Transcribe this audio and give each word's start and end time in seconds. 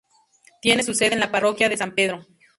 Tiene 0.63 0.81
su 0.81 0.95
sede 0.95 1.13
en 1.13 1.19
la 1.19 1.29
parroquia 1.29 1.69
de 1.69 1.77
San 1.77 1.93
Pedro. 1.93 2.25